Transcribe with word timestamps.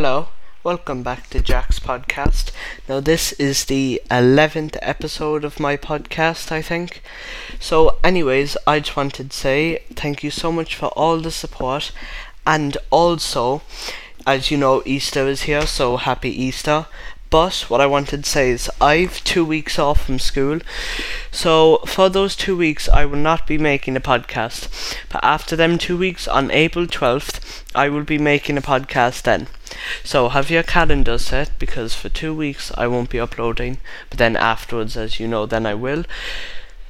Hello, 0.00 0.28
welcome 0.62 1.02
back 1.02 1.28
to 1.30 1.40
Jack's 1.40 1.80
podcast. 1.80 2.52
Now, 2.88 3.00
this 3.00 3.32
is 3.32 3.64
the 3.64 4.00
11th 4.12 4.76
episode 4.80 5.42
of 5.42 5.58
my 5.58 5.76
podcast, 5.76 6.52
I 6.52 6.62
think. 6.62 7.02
So, 7.58 7.98
anyways, 8.04 8.56
I 8.64 8.78
just 8.78 8.96
wanted 8.96 9.32
to 9.32 9.36
say 9.36 9.82
thank 9.96 10.22
you 10.22 10.30
so 10.30 10.52
much 10.52 10.76
for 10.76 10.86
all 10.90 11.18
the 11.18 11.32
support, 11.32 11.90
and 12.46 12.78
also, 12.90 13.62
as 14.24 14.52
you 14.52 14.56
know, 14.56 14.84
Easter 14.86 15.26
is 15.26 15.42
here, 15.42 15.66
so 15.66 15.96
happy 15.96 16.30
Easter. 16.30 16.86
But 17.28 17.66
what 17.68 17.80
I 17.80 17.86
wanted 17.86 18.22
to 18.22 18.30
say 18.30 18.50
is 18.50 18.70
I've 18.80 19.24
two 19.24 19.44
weeks 19.44 19.80
off 19.80 20.06
from 20.06 20.20
school, 20.20 20.60
so 21.32 21.78
for 21.86 22.08
those 22.08 22.36
two 22.36 22.56
weeks 22.56 22.88
I 22.88 23.04
will 23.04 23.18
not 23.18 23.48
be 23.48 23.58
making 23.58 23.96
a 23.96 24.00
podcast. 24.00 24.96
But 25.08 25.24
after 25.24 25.56
them 25.56 25.76
two 25.76 25.98
weeks 25.98 26.28
on 26.28 26.52
April 26.52 26.86
twelfth, 26.86 27.64
I 27.74 27.88
will 27.88 28.04
be 28.04 28.16
making 28.16 28.56
a 28.56 28.62
podcast 28.62 29.22
then. 29.22 29.48
So 30.04 30.28
have 30.28 30.50
your 30.50 30.62
calendar 30.62 31.18
set 31.18 31.50
because 31.58 31.94
for 31.94 32.08
two 32.08 32.34
weeks 32.34 32.72
I 32.76 32.86
won't 32.86 33.10
be 33.10 33.20
uploading, 33.20 33.78
but 34.10 34.18
then 34.18 34.36
afterwards, 34.36 34.96
as 34.96 35.20
you 35.20 35.28
know, 35.28 35.46
then 35.46 35.66
I 35.66 35.74
will. 35.74 36.04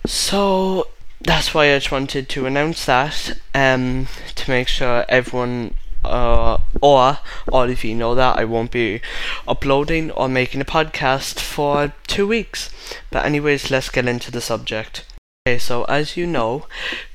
So 0.07 0.89
that's 1.21 1.53
why 1.53 1.73
I 1.73 1.79
just 1.79 1.91
wanted 1.91 2.29
to 2.29 2.47
announce 2.47 2.85
that 2.87 3.39
um, 3.55 4.07
to 4.35 4.51
make 4.51 4.69
sure 4.69 5.05
everyone 5.09 5.75
uh, 6.05 6.59
or 6.81 7.19
all 7.53 7.71
of 7.71 7.85
you 7.85 7.95
know 7.95 8.15
that 8.15 8.39
I 8.39 8.45
won't 8.45 8.71
be 8.71 9.01
uploading 9.47 10.11
or 10.13 10.29
making 10.29 10.61
a 10.61 10.65
podcast 10.65 11.41
for 11.41 11.93
two 12.07 12.27
weeks. 12.27 12.71
But 13.11 13.25
anyways, 13.25 13.71
let's 13.71 13.91
get 13.91 14.07
into 14.07 14.31
the 14.31 14.41
subject. 14.41 15.05
Okay, 15.47 15.59
so 15.59 15.85
as 15.85 16.17
you 16.17 16.27
know, 16.27 16.67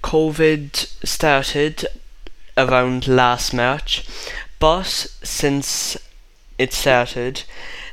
COVID 0.04 0.76
started 1.06 1.86
around 2.58 3.08
last 3.08 3.54
March, 3.54 4.06
but 4.64 4.86
since 4.86 5.98
it 6.58 6.72
started, 6.72 7.44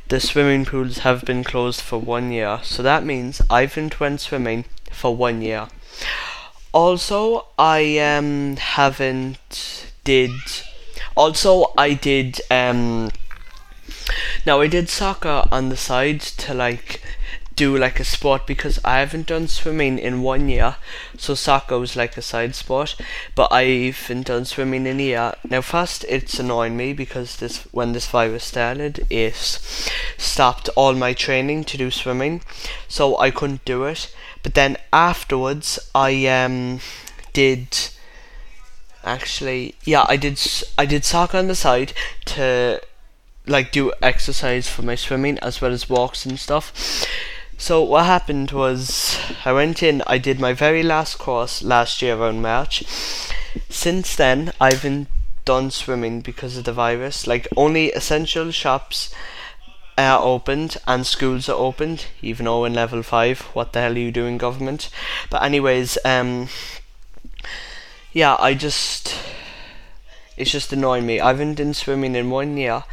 the 0.07 0.21
swimming 0.21 0.65
pools 0.65 0.99
have 0.99 1.25
been 1.25 1.43
closed 1.43 1.81
for 1.81 1.99
one 1.99 2.31
year. 2.31 2.61
So 2.63 2.81
that 2.85 3.05
means 3.05 3.43
I 3.51 3.63
haven't 3.63 3.99
went 3.99 4.21
swimming 4.21 4.67
for 4.89 5.17
one 5.17 5.43
year. 5.43 5.67
Also, 6.71 7.47
I 7.59 7.99
um 7.99 8.55
haven't 8.55 9.91
did 10.05 10.31
also, 11.17 11.73
I 11.77 11.95
did. 11.95 12.41
Um, 12.53 13.11
now 14.47 14.61
I 14.61 14.69
did 14.69 14.89
soccer 14.89 15.49
on 15.51 15.71
the 15.71 15.77
side 15.77 16.21
to 16.21 16.55
like 16.55 17.03
do 17.61 17.77
like 17.77 18.01
a 18.01 18.05
sport 18.05 18.47
because 18.47 18.81
I 18.87 19.01
haven't 19.01 19.27
done 19.27 19.47
swimming 19.47 19.99
in 19.99 20.23
one 20.23 20.49
year, 20.49 20.77
so 21.19 21.35
soccer 21.35 21.79
was 21.79 21.95
like 21.95 22.17
a 22.17 22.23
side 22.23 22.55
sport. 22.55 22.97
But 23.35 23.53
I 23.53 23.65
haven't 23.65 24.29
done 24.29 24.47
swimming 24.47 24.87
in 24.87 24.99
a 24.99 25.03
year. 25.03 25.35
Now, 25.45 25.61
first 25.61 26.07
it's 26.09 26.39
annoying 26.39 26.79
me 26.79 26.95
because 26.95 27.37
this 27.37 27.59
when 27.71 27.93
this 27.93 28.07
virus 28.07 28.45
started, 28.45 29.07
it 29.11 29.35
stopped 30.17 30.71
all 30.75 30.95
my 30.95 31.13
training 31.13 31.65
to 31.65 31.77
do 31.77 31.91
swimming, 31.91 32.41
so 32.89 33.19
I 33.19 33.31
couldn't 33.31 33.67
do 33.67 33.85
it. 33.85 34.11
But 34.43 34.55
then 34.55 34.79
afterwards, 34.91 35.79
I 35.95 36.13
um 36.29 36.81
did 37.35 37.69
actually 39.03 39.75
yeah 39.85 40.05
i 40.09 40.17
did 40.17 40.39
i 40.77 40.85
did 40.85 41.07
soccer 41.07 41.39
on 41.39 41.49
the 41.49 41.55
side 41.55 41.91
to 42.27 42.79
like 43.47 43.73
do 43.73 43.91
exercise 44.03 44.69
for 44.69 44.83
my 44.83 44.95
swimming 44.95 45.39
as 45.39 45.63
well 45.63 45.73
as 45.73 45.89
walks 45.89 46.27
and 46.27 46.39
stuff 46.39 47.07
so 47.61 47.83
what 47.83 48.07
happened 48.07 48.51
was 48.53 49.19
i 49.45 49.53
went 49.53 49.83
in 49.83 50.03
i 50.07 50.17
did 50.17 50.41
my 50.41 50.55
very 50.55 50.83
last 50.83 51.19
course 51.19 51.63
last 51.63 52.01
year 52.01 52.17
around 52.17 52.41
march. 52.41 52.83
Since 53.69 54.17
then 54.17 54.53
i 54.59 54.73
haven't 54.73 55.09
done 55.45 55.71
swimming 55.71 56.21
because 56.23 56.57
of 56.57 56.65
the 56.65 56.73
virus. 56.73 57.27
Like 57.27 57.47
only 57.57 57.93
essential 57.93 58.51
shops 58.51 59.13
are 59.99 60.23
opened 60.23 60.79
and 60.87 61.07
schools 61.07 61.51
are 61.51 61.59
opened 61.59 62.07
even 62.23 62.47
though 62.47 62.65
in 62.65 62.73
level 62.73 63.03
5 63.03 63.41
what 63.53 63.75
the 63.75 63.81
hell 63.81 63.93
are 63.93 63.99
you 63.99 64.11
doing 64.11 64.39
government? 64.39 64.89
But 65.29 65.43
anyways 65.43 65.99
um 66.05 66.49
yeah, 68.15 68.37
I 68.39 68.55
just 68.55 69.15
it's 70.37 70.51
just 70.51 70.73
annoying 70.73 71.07
me. 71.07 71.21
I 71.21 71.29
haven't 71.29 71.55
been 71.55 71.75
swimming 71.75 72.15
in 72.15 72.31
one 72.31 72.57
year. 72.57 72.85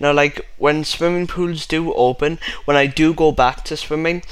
Now, 0.00 0.12
like 0.12 0.46
when 0.58 0.84
swimming 0.84 1.26
pools 1.26 1.66
do 1.66 1.92
open, 1.94 2.38
when 2.64 2.76
I 2.76 2.86
do 2.86 3.14
go 3.14 3.32
back 3.32 3.64
to 3.64 3.76
swimming, 3.76 4.22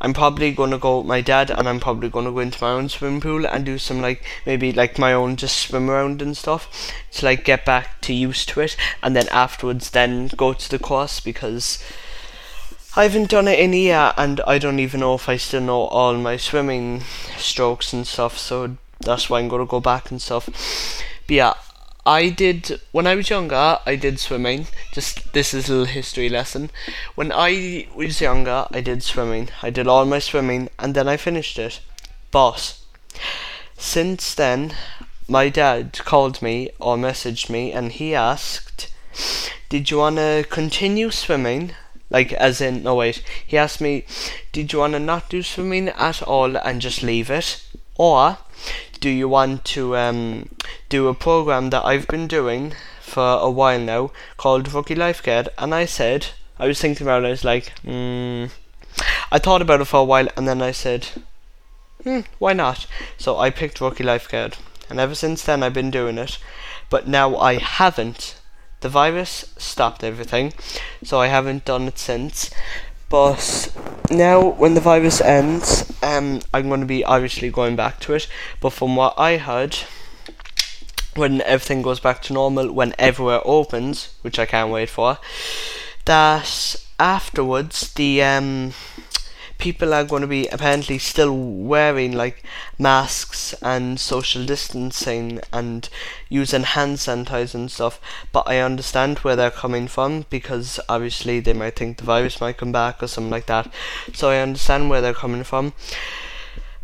I'm 0.00 0.14
probably 0.14 0.52
gonna 0.52 0.78
go 0.78 0.98
with 0.98 1.06
my 1.06 1.20
dad, 1.20 1.50
and 1.50 1.68
I'm 1.68 1.80
probably 1.80 2.08
gonna 2.08 2.30
go 2.30 2.38
into 2.38 2.62
my 2.62 2.70
own 2.70 2.88
swimming 2.88 3.20
pool 3.20 3.46
and 3.46 3.64
do 3.64 3.78
some 3.78 4.00
like 4.00 4.24
maybe 4.46 4.72
like 4.72 4.98
my 4.98 5.12
own 5.12 5.36
just 5.36 5.58
swim 5.58 5.90
around 5.90 6.22
and 6.22 6.36
stuff 6.36 6.92
to 7.12 7.26
like 7.26 7.44
get 7.44 7.64
back 7.64 8.00
to 8.02 8.14
used 8.14 8.48
to 8.50 8.60
it, 8.60 8.76
and 9.02 9.16
then 9.16 9.28
afterwards 9.30 9.90
then 9.90 10.28
go 10.28 10.52
to 10.52 10.70
the 10.70 10.78
course 10.78 11.20
because. 11.20 11.82
I 12.96 13.04
haven't 13.04 13.30
done 13.30 13.46
it 13.46 13.60
in 13.60 13.74
a 13.74 13.76
year, 13.76 14.12
and 14.16 14.40
I 14.40 14.58
don't 14.58 14.80
even 14.80 15.00
know 15.00 15.14
if 15.14 15.28
I 15.28 15.36
still 15.36 15.60
know 15.60 15.82
all 15.82 16.14
my 16.14 16.36
swimming 16.36 17.02
strokes 17.36 17.92
and 17.92 18.04
stuff. 18.04 18.38
So 18.38 18.76
that's 18.98 19.30
why 19.30 19.38
I'm 19.38 19.46
gonna 19.46 19.66
go 19.66 19.78
back 19.78 20.10
and 20.10 20.20
stuff. 20.20 20.46
But 21.26 21.34
yeah, 21.34 21.54
I 22.08 22.30
did 22.30 22.80
when 22.90 23.06
I 23.06 23.16
was 23.16 23.28
younger. 23.28 23.80
I 23.84 23.94
did 23.94 24.18
swimming. 24.18 24.68
Just 24.92 25.34
this 25.34 25.52
is 25.52 25.68
a 25.68 25.72
little 25.72 25.84
history 25.84 26.30
lesson. 26.30 26.70
When 27.16 27.30
I 27.30 27.86
was 27.94 28.22
younger, 28.22 28.66
I 28.70 28.80
did 28.80 29.02
swimming. 29.02 29.50
I 29.62 29.68
did 29.68 29.86
all 29.86 30.06
my 30.06 30.18
swimming, 30.18 30.70
and 30.78 30.94
then 30.94 31.06
I 31.06 31.18
finished 31.18 31.58
it. 31.58 31.80
But 32.30 32.78
since 33.76 34.32
then, 34.34 34.74
my 35.28 35.50
dad 35.50 35.98
called 36.06 36.40
me 36.40 36.70
or 36.80 36.96
messaged 36.96 37.50
me, 37.50 37.72
and 37.72 37.92
he 37.92 38.14
asked, 38.14 38.88
"Did 39.68 39.90
you 39.90 39.98
wanna 39.98 40.44
continue 40.48 41.10
swimming?" 41.10 41.74
Like, 42.08 42.32
as 42.32 42.62
in, 42.62 42.84
no 42.84 42.94
wait. 42.94 43.22
He 43.46 43.58
asked 43.58 43.82
me, 43.82 44.06
"Did 44.52 44.72
you 44.72 44.78
wanna 44.78 44.98
not 44.98 45.28
do 45.28 45.42
swimming 45.42 45.90
at 45.90 46.22
all 46.22 46.56
and 46.56 46.80
just 46.80 47.02
leave 47.02 47.28
it, 47.28 47.60
or?" 47.98 48.38
do 49.00 49.08
you 49.08 49.28
want 49.28 49.64
to 49.64 49.96
um, 49.96 50.48
do 50.88 51.08
a 51.08 51.14
program 51.14 51.70
that 51.70 51.84
I've 51.84 52.06
been 52.06 52.26
doing 52.26 52.74
for 53.00 53.38
a 53.40 53.50
while 53.50 53.80
now 53.80 54.10
called 54.36 54.72
Rookie 54.72 54.94
Lifeguard? 54.94 55.48
And 55.58 55.74
I 55.74 55.84
said, 55.84 56.28
I 56.58 56.66
was 56.66 56.80
thinking 56.80 57.06
about 57.06 57.24
it, 57.24 57.26
I 57.26 57.30
was 57.30 57.44
like, 57.44 57.72
hmm. 57.80 58.46
I 59.30 59.38
thought 59.38 59.62
about 59.62 59.80
it 59.80 59.86
for 59.86 60.00
a 60.00 60.04
while 60.04 60.28
and 60.36 60.48
then 60.48 60.62
I 60.62 60.72
said, 60.72 61.08
hmm, 62.02 62.20
why 62.38 62.52
not? 62.52 62.86
So 63.16 63.38
I 63.38 63.50
picked 63.50 63.80
Rookie 63.80 64.04
Lifeguard. 64.04 64.56
And 64.90 64.98
ever 64.98 65.14
since 65.14 65.42
then 65.42 65.62
I've 65.62 65.74
been 65.74 65.90
doing 65.90 66.18
it. 66.18 66.38
But 66.90 67.06
now 67.06 67.36
I 67.36 67.58
haven't. 67.58 68.36
The 68.80 68.88
virus 68.88 69.52
stopped 69.58 70.04
everything, 70.04 70.52
so 71.02 71.20
I 71.20 71.26
haven't 71.26 71.64
done 71.64 71.88
it 71.88 71.98
since. 71.98 72.50
But 73.08 73.72
now, 74.10 74.46
when 74.46 74.74
the 74.74 74.80
virus 74.80 75.20
ends, 75.20 75.90
um, 76.02 76.40
I'm 76.52 76.68
going 76.68 76.80
to 76.80 76.86
be 76.86 77.04
obviously 77.04 77.50
going 77.50 77.74
back 77.74 78.00
to 78.00 78.14
it. 78.14 78.28
But 78.60 78.70
from 78.70 78.96
what 78.96 79.14
I 79.18 79.38
heard, 79.38 79.76
when 81.18 81.42
everything 81.42 81.82
goes 81.82 82.00
back 82.00 82.22
to 82.22 82.32
normal, 82.32 82.72
when 82.72 82.94
everywhere 82.98 83.40
opens, 83.44 84.14
which 84.22 84.38
I 84.38 84.46
can't 84.46 84.70
wait 84.70 84.88
for, 84.88 85.18
that 86.04 86.76
afterwards 86.98 87.92
the 87.94 88.22
um, 88.22 88.72
people 89.58 89.92
are 89.92 90.04
going 90.04 90.22
to 90.22 90.28
be 90.28 90.46
apparently 90.48 90.98
still 90.98 91.36
wearing 91.36 92.12
like 92.12 92.42
masks 92.78 93.52
and 93.60 93.98
social 93.98 94.46
distancing 94.46 95.40
and 95.52 95.88
using 96.28 96.62
hand 96.62 96.96
sanitizer 96.96 97.56
and 97.56 97.70
stuff. 97.70 98.00
But 98.32 98.48
I 98.48 98.60
understand 98.60 99.18
where 99.18 99.36
they're 99.36 99.50
coming 99.50 99.88
from 99.88 100.26
because 100.30 100.80
obviously 100.88 101.40
they 101.40 101.52
might 101.52 101.76
think 101.76 101.98
the 101.98 102.04
virus 102.04 102.40
might 102.40 102.56
come 102.56 102.72
back 102.72 103.02
or 103.02 103.08
something 103.08 103.30
like 103.30 103.46
that. 103.46 103.72
So 104.14 104.30
I 104.30 104.38
understand 104.38 104.88
where 104.88 105.00
they're 105.00 105.12
coming 105.12 105.44
from. 105.44 105.72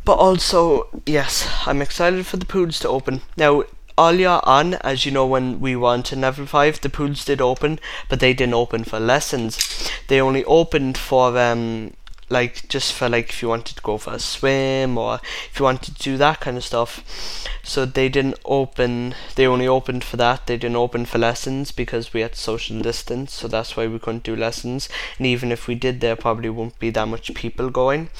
But 0.04 0.18
also, 0.18 0.88
yes, 1.06 1.48
I'm 1.66 1.80
excited 1.80 2.26
for 2.26 2.36
the 2.36 2.44
pools 2.44 2.78
to 2.80 2.88
open. 2.88 3.22
Now, 3.38 3.64
earlier 3.98 4.40
on, 4.44 4.74
as 4.74 5.06
you 5.06 5.12
know, 5.12 5.26
when 5.26 5.60
we 5.60 5.76
went 5.76 6.06
to 6.06 6.16
level 6.16 6.46
5, 6.46 6.80
the 6.80 6.88
pools 6.88 7.24
did 7.24 7.40
open, 7.40 7.78
but 8.08 8.20
they 8.20 8.34
didn't 8.34 8.54
open 8.54 8.84
for 8.84 9.00
lessons. 9.00 9.90
They 10.08 10.20
only 10.20 10.44
opened 10.44 10.98
for 10.98 11.38
um, 11.38 11.92
like 12.28 12.68
just 12.68 12.92
for 12.92 13.08
like 13.08 13.28
if 13.28 13.42
you 13.42 13.48
wanted 13.48 13.76
to 13.76 13.82
go 13.82 13.98
for 13.98 14.14
a 14.14 14.18
swim 14.18 14.96
or 14.96 15.20
if 15.50 15.58
you 15.58 15.64
wanted 15.64 15.96
to 15.96 16.02
do 16.02 16.16
that 16.16 16.40
kind 16.40 16.56
of 16.56 16.64
stuff. 16.64 17.46
So 17.62 17.84
they 17.84 18.08
didn't 18.08 18.38
open. 18.44 19.14
They 19.36 19.46
only 19.46 19.68
opened 19.68 20.04
for 20.04 20.16
that. 20.18 20.46
They 20.46 20.56
didn't 20.56 20.76
open 20.76 21.06
for 21.06 21.18
lessons 21.18 21.72
because 21.72 22.12
we 22.12 22.20
had 22.20 22.34
social 22.36 22.80
distance. 22.80 23.32
So 23.32 23.48
that's 23.48 23.76
why 23.76 23.86
we 23.86 23.98
couldn't 23.98 24.24
do 24.24 24.36
lessons. 24.36 24.88
And 25.18 25.26
even 25.26 25.52
if 25.52 25.66
we 25.66 25.74
did, 25.74 26.00
there 26.00 26.16
probably 26.16 26.50
won't 26.50 26.78
be 26.78 26.90
that 26.90 27.08
much 27.08 27.32
people 27.34 27.70
going. 27.70 28.10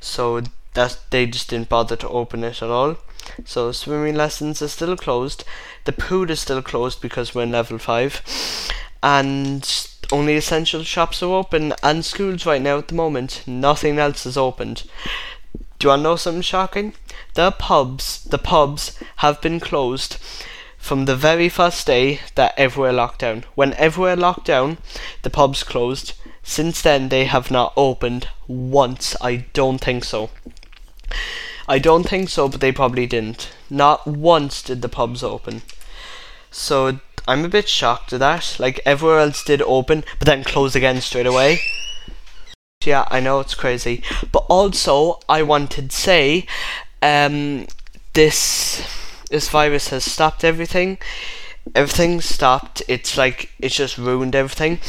So 0.00 0.42
that 0.74 0.98
they 1.10 1.26
just 1.26 1.50
didn't 1.50 1.68
bother 1.68 1.96
to 1.96 2.08
open 2.08 2.44
it 2.44 2.62
at 2.62 2.70
all. 2.70 2.96
So 3.44 3.72
swimming 3.72 4.14
lessons 4.14 4.62
are 4.62 4.68
still 4.68 4.96
closed. 4.96 5.44
The 5.84 5.92
pool 5.92 6.30
is 6.30 6.40
still 6.40 6.62
closed 6.62 7.00
because 7.00 7.34
we're 7.34 7.42
in 7.44 7.52
level 7.52 7.78
five, 7.78 8.22
and 9.02 9.86
only 10.12 10.36
essential 10.36 10.82
shops 10.82 11.22
are 11.22 11.34
open 11.34 11.72
and 11.82 12.04
schools 12.04 12.44
right 12.46 12.60
now 12.60 12.78
at 12.78 12.88
the 12.88 12.94
moment. 12.94 13.44
Nothing 13.46 13.98
else 13.98 14.26
is 14.26 14.36
opened. 14.36 14.84
Do 15.78 15.86
you 15.86 15.88
want 15.88 16.00
to 16.00 16.02
know 16.04 16.16
something 16.16 16.42
shocking? 16.42 16.94
The 17.34 17.52
pubs, 17.52 18.24
the 18.24 18.38
pubs 18.38 18.98
have 19.16 19.40
been 19.40 19.60
closed 19.60 20.18
from 20.76 21.04
the 21.04 21.16
very 21.16 21.48
first 21.48 21.86
day 21.86 22.20
that 22.34 22.54
everywhere 22.56 22.92
locked 22.92 23.20
down. 23.20 23.44
When 23.54 23.74
everywhere 23.74 24.16
locked 24.16 24.46
down, 24.46 24.78
the 25.22 25.30
pubs 25.30 25.62
closed. 25.62 26.14
Since 26.42 26.82
then, 26.82 27.08
they 27.08 27.26
have 27.26 27.50
not 27.50 27.72
opened 27.76 28.28
once. 28.48 29.14
I 29.20 29.46
don't 29.52 29.80
think 29.80 30.04
so. 30.04 30.30
I 31.70 31.78
don't 31.78 32.02
think 32.02 32.28
so, 32.28 32.48
but 32.48 32.60
they 32.60 32.72
probably 32.72 33.06
didn't. 33.06 33.52
Not 33.70 34.04
once 34.04 34.60
did 34.60 34.82
the 34.82 34.88
pubs 34.88 35.22
open. 35.22 35.62
So 36.50 36.98
I'm 37.28 37.44
a 37.44 37.48
bit 37.48 37.68
shocked 37.68 38.12
at 38.12 38.18
that. 38.18 38.56
Like 38.58 38.80
everywhere 38.84 39.20
else 39.20 39.44
did 39.44 39.62
open, 39.62 40.02
but 40.18 40.26
then 40.26 40.42
close 40.42 40.74
again 40.74 41.00
straight 41.00 41.28
away. 41.28 41.60
Yeah, 42.84 43.06
I 43.08 43.20
know 43.20 43.38
it's 43.38 43.54
crazy. 43.54 44.02
But 44.32 44.46
also, 44.48 45.20
I 45.28 45.42
wanted 45.44 45.90
to 45.90 45.96
say, 45.96 46.44
um, 47.02 47.68
this 48.14 48.82
this 49.30 49.48
virus 49.48 49.90
has 49.90 50.04
stopped 50.04 50.42
everything. 50.42 50.98
Everything 51.72 52.20
stopped. 52.20 52.82
It's 52.88 53.16
like 53.16 53.50
it's 53.60 53.76
just 53.76 53.96
ruined 53.96 54.34
everything. 54.34 54.80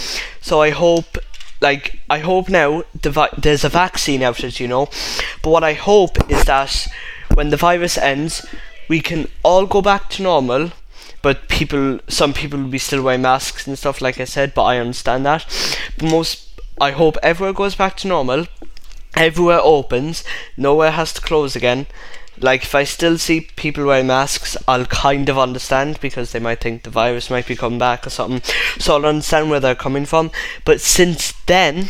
So 0.42 0.64
I 0.64 0.72
hope 0.72 1.20
like 1.62 2.00
I 2.10 2.20
hope 2.20 2.50
now 2.50 2.84
the 3.00 3.12
vi- 3.12 3.30
there's 3.38 3.64
a 3.64 3.70
vaccine 3.70 4.24
out 4.24 4.44
as 4.44 4.60
you 4.60 4.68
know, 4.68 4.88
but 5.44 5.52
what 5.52 5.64
I 5.64 5.74
hope 5.74 6.30
is 6.30 6.44
that 6.46 6.88
when 7.34 7.50
the 7.50 7.58
virus 7.58 7.98
ends, 7.98 8.46
we 8.90 9.00
can 9.02 9.28
all 9.44 9.66
go 9.66 9.82
back 9.82 10.10
to 10.12 10.24
normal. 10.24 10.72
But 11.22 11.48
people, 11.50 12.00
some 12.08 12.34
people 12.34 12.60
will 12.60 12.68
be 12.68 12.80
still 12.80 13.04
wearing 13.04 13.22
masks 13.22 13.68
and 13.68 13.78
stuff, 13.78 14.02
like 14.02 14.20
I 14.20 14.24
said. 14.24 14.56
But 14.56 14.64
I 14.64 14.80
understand 14.80 15.24
that. 15.28 15.46
But 15.98 16.10
most, 16.10 16.60
I 16.80 16.92
hope 16.92 17.16
everywhere 17.22 17.54
goes 17.54 17.76
back 17.76 17.96
to 17.98 18.08
normal. 18.08 18.48
Everywhere 19.16 19.60
opens. 19.62 20.24
Nowhere 20.58 20.90
has 20.92 21.14
to 21.14 21.22
close 21.22 21.56
again 21.56 21.86
like 22.42 22.64
if 22.64 22.76
I 22.76 22.84
still 22.84 23.18
see 23.18 23.42
people 23.56 23.86
wearing 23.86 24.08
masks, 24.08 24.58
I'll 24.68 24.86
kind 24.86 25.30
of 25.30 25.38
understand 25.38 26.00
because 26.02 26.32
they 26.32 26.40
might 26.40 26.62
think 26.62 26.84
the 26.84 26.90
virus 26.90 27.30
might 27.30 27.48
be 27.48 27.56
coming 27.56 27.80
back 27.80 28.06
or 28.06 28.10
something. 28.10 28.42
So 28.80 28.96
I'll 28.96 29.06
understand 29.06 29.50
where 29.50 29.60
they're 29.60 29.76
coming 29.76 30.06
from. 30.06 30.32
But 30.66 30.82
since 30.82 31.34
then, 31.46 31.90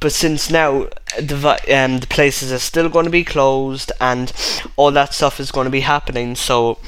but 0.00 0.12
since 0.12 0.50
now 0.50 0.88
the 1.18 1.36
um, 1.74 1.98
the 1.98 2.06
places 2.06 2.52
are 2.52 2.58
still 2.58 2.88
going 2.88 3.04
to 3.04 3.10
be 3.10 3.24
closed 3.24 3.92
and 4.00 4.32
all 4.76 4.90
that 4.90 5.14
stuff 5.14 5.40
is 5.40 5.50
going 5.50 5.64
to 5.64 5.70
be 5.70 5.80
happening, 5.80 6.34
so 6.34 6.78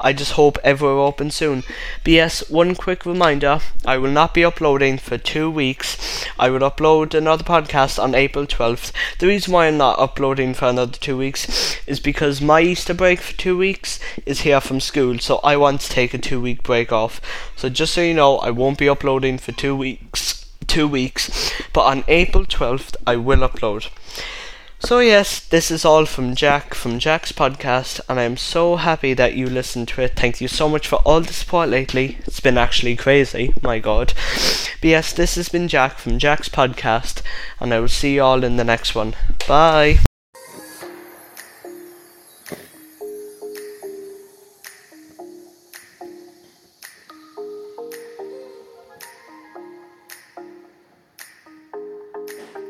I 0.00 0.12
just 0.12 0.32
hope 0.32 0.58
everywhere 0.62 0.98
opens 0.98 1.34
soon. 1.36 1.62
But 2.04 2.12
yes, 2.12 2.48
one 2.50 2.74
quick 2.74 3.06
reminder: 3.06 3.60
I 3.86 3.96
will 3.98 4.10
not 4.10 4.34
be 4.34 4.44
uploading 4.44 4.98
for 4.98 5.16
two 5.16 5.50
weeks. 5.50 6.24
I 6.38 6.50
will 6.50 6.60
upload 6.60 7.14
another 7.14 7.44
podcast 7.44 8.02
on 8.02 8.14
April 8.14 8.46
twelfth. 8.46 8.92
The 9.18 9.26
reason 9.28 9.52
why 9.52 9.66
I'm 9.66 9.78
not 9.78 9.98
uploading 9.98 10.54
for 10.54 10.66
another 10.66 10.98
two 10.98 11.16
weeks 11.16 11.78
is 11.86 12.00
because 12.00 12.40
my 12.40 12.60
Easter 12.60 12.94
break 12.94 13.20
for 13.20 13.32
two 13.36 13.56
weeks 13.56 13.98
is 14.26 14.42
here 14.42 14.60
from 14.60 14.80
school, 14.80 15.18
so 15.18 15.40
I 15.42 15.56
want 15.56 15.80
to 15.80 15.88
take 15.88 16.12
a 16.14 16.18
two 16.18 16.40
week 16.40 16.62
break 16.62 16.92
off. 16.92 17.20
So 17.56 17.68
just 17.68 17.94
so 17.94 18.02
you 18.02 18.14
know, 18.14 18.38
I 18.38 18.50
won't 18.50 18.78
be 18.78 18.88
uploading 18.88 19.38
for 19.38 19.52
two 19.52 19.74
weeks 19.74 20.37
two 20.66 20.88
weeks, 20.88 21.52
but 21.72 21.82
on 21.82 22.04
April 22.08 22.44
12th 22.44 22.96
I 23.06 23.16
will 23.16 23.48
upload. 23.48 23.88
So, 24.80 25.00
yes, 25.00 25.40
this 25.40 25.72
is 25.72 25.84
all 25.84 26.06
from 26.06 26.36
Jack, 26.36 26.72
from 26.72 27.00
Jack's 27.00 27.32
podcast, 27.32 28.00
and 28.08 28.20
I'm 28.20 28.36
so 28.36 28.76
happy 28.76 29.12
that 29.12 29.34
you 29.34 29.48
listened 29.48 29.88
to 29.88 30.02
it. 30.02 30.14
Thank 30.14 30.40
you 30.40 30.46
so 30.46 30.68
much 30.68 30.86
for 30.86 30.96
all 31.04 31.20
the 31.20 31.32
support 31.32 31.68
lately. 31.68 32.18
It's 32.20 32.38
been 32.38 32.56
actually 32.56 32.94
crazy, 32.94 33.52
my 33.60 33.80
god. 33.80 34.14
But 34.80 34.88
yes, 34.88 35.12
this 35.12 35.34
has 35.34 35.48
been 35.48 35.66
Jack 35.66 35.98
from 35.98 36.20
Jack's 36.20 36.48
podcast, 36.48 37.22
and 37.58 37.74
I 37.74 37.80
will 37.80 37.88
see 37.88 38.14
you 38.14 38.22
all 38.22 38.44
in 38.44 38.56
the 38.56 38.64
next 38.64 38.94
one. 38.94 39.16
Bye. 39.48 39.98